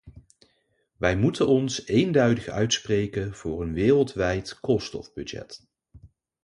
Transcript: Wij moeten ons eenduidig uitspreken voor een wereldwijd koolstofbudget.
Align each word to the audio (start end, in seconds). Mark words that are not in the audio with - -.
Wij 0.97 1.17
moeten 1.17 1.47
ons 1.47 1.85
eenduidig 1.85 2.47
uitspreken 2.47 3.33
voor 3.35 3.61
een 3.61 3.73
wereldwijd 3.73 4.59
koolstofbudget. 4.59 5.63